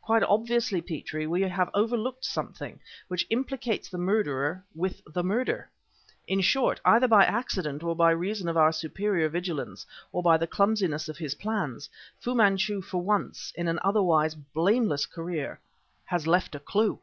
[0.00, 5.68] Quite obviously, Petrie, we have overlooked something which implicates the murderer with the murder!
[6.26, 11.10] In short, either by accident, by reason of our superior vigilance, or by the clumsiness
[11.10, 15.60] of his plans, Fu Manchu for once in an otherwise blameless career,
[16.06, 16.98] has left a clue!"